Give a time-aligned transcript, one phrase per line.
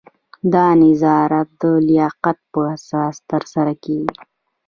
[0.53, 4.13] دا نظارت د لیاقت په اساس ترسره کیږي.